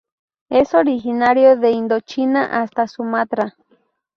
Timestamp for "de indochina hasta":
1.57-2.87